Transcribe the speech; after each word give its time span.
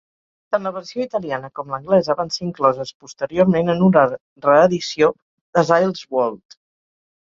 Tant 0.53 0.63
la 0.69 0.69
versió 0.77 1.05
italiana 1.09 1.51
com 1.59 1.69
l'anglesa 1.73 2.17
van 2.23 2.33
ser 2.37 2.43
incloses 2.49 2.95
posteriorment 3.05 3.73
en 3.77 3.87
una 3.91 4.09
reedició 4.49 5.15
d'"Asile's 5.57 6.07
World". 6.21 6.63